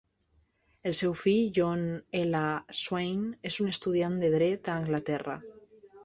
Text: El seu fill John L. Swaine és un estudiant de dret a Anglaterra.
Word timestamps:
El 0.91 0.93
seu 0.99 1.11
fill 1.17 1.51
John 1.57 1.83
L. 2.19 2.41
Swaine 2.83 3.29
és 3.49 3.59
un 3.65 3.69
estudiant 3.73 4.15
de 4.23 4.31
dret 4.37 4.71
a 4.73 4.79
Anglaterra. 4.85 5.37